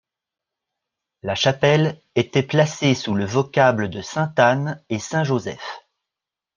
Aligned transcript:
La 1.21 1.35
chapelle 1.35 2.01
était 2.15 2.41
placée 2.41 2.95
sous 2.95 3.13
le 3.13 3.23
vocable 3.23 3.87
de 3.87 4.01
Sainte-Anne 4.01 4.81
et 4.89 4.97
Saint-Joseph. 4.97 5.85